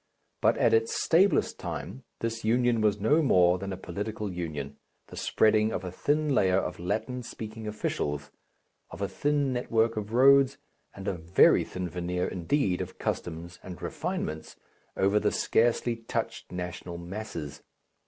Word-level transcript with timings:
But 0.41 0.57
at 0.57 0.73
its 0.73 0.93
stablest 0.99 1.59
time, 1.59 2.05
this 2.21 2.43
union 2.43 2.81
was 2.81 2.99
no 2.99 3.21
more 3.21 3.59
than 3.59 3.71
a 3.71 3.77
political 3.77 4.31
union, 4.33 4.77
the 5.09 5.15
spreading 5.15 5.71
of 5.71 5.83
a 5.83 5.91
thin 5.91 6.33
layer 6.33 6.57
of 6.57 6.79
Latin 6.79 7.21
speaking 7.21 7.67
officials, 7.67 8.31
of 8.89 9.03
a 9.03 9.07
thin 9.07 9.53
network 9.53 9.97
of 9.97 10.11
roads 10.11 10.57
and 10.95 11.07
a 11.07 11.13
very 11.13 11.63
thin 11.63 11.87
veneer 11.87 12.27
indeed 12.27 12.81
of 12.81 12.97
customs 12.97 13.59
and 13.61 13.79
refinements, 13.79 14.55
over 14.97 15.19
the 15.19 15.31
scarcely 15.31 15.95
touched 15.97 16.51
national 16.51 16.97
masses. 16.97 17.61